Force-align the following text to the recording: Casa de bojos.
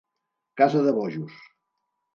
Casa 0.57 0.81
de 0.85 0.91
bojos. 0.97 1.31